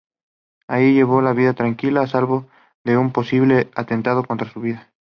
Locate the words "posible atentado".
3.11-4.23